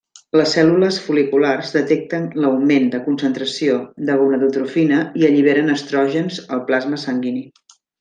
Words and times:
Les 0.39 0.53
cèl·lules 0.55 0.95
fol·liculars 1.09 1.73
detecten 1.75 2.25
l'augment 2.45 2.89
de 2.97 3.03
concentració 3.11 3.77
de 4.11 4.19
gonadotrofina 4.25 5.05
i 5.23 5.31
alliberen 5.33 5.75
estrògens 5.79 6.45
al 6.57 6.69
plasma 6.73 7.05
sanguini. 7.09 7.51